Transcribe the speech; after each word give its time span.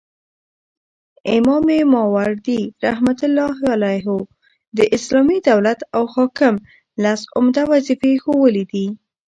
امام 1.37 1.67
ماوردي 1.93 2.61
رحمه 2.85 3.19
الله 3.27 3.55
د 4.77 4.79
اسلامي 4.97 5.37
دولت 5.49 5.79
او 5.95 6.03
حاکم 6.13 6.53
لس 7.03 7.21
عمده 7.37 7.63
وظيفي 7.71 8.13
ښوولي 8.23 8.63
دي 8.71 8.85